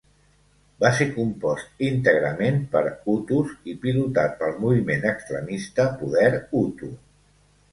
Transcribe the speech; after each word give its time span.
Va 0.83 0.89
ser 0.99 1.05
compost 1.17 1.83
íntegrament 1.89 2.57
per 2.73 2.81
hutus 3.11 3.53
i 3.73 3.75
pilotat 3.85 4.35
pel 4.41 4.57
moviment 4.65 5.07
extremista 5.13 5.87
poder 6.01 6.33
hutu. 6.39 6.91